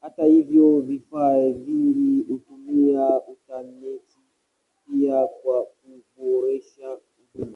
[0.00, 4.18] Hata hivyo vifaa vingi hutumia intaneti
[4.88, 7.50] pia kwa kuboresha huduma.